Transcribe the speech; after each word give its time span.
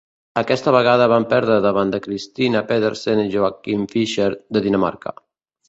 Aquesta 0.41 0.71
vegada 0.75 1.07
van 1.11 1.27
perdre 1.33 1.57
davant 1.65 1.91
de 1.95 1.99
Christinna 2.07 2.63
Pedersen 2.73 3.23
i 3.27 3.29
Joachim 3.37 3.87
Fischer, 3.95 4.33
de 4.57 4.67
Dinamarca. 4.69 5.19